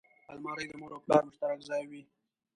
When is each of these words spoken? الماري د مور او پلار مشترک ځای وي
الماري 0.31 0.65
د 0.67 0.71
مور 0.79 0.91
او 0.95 1.03
پلار 1.05 1.21
مشترک 1.27 1.59
ځای 1.69 1.83
وي 1.89 2.01